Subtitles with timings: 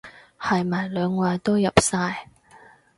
[0.39, 2.27] 係咪兩位都入晒？